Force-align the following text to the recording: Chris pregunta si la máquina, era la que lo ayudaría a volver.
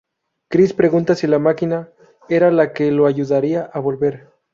Chris 0.47 0.73
pregunta 0.73 1.13
si 1.13 1.27
la 1.27 1.37
máquina, 1.37 1.91
era 2.27 2.49
la 2.49 2.73
que 2.73 2.89
lo 2.89 3.05
ayudaría 3.05 3.69
a 3.71 3.79
volver. 3.79 4.31